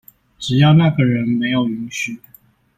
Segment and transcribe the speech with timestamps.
[0.39, 2.17] 只要那個人沒有允許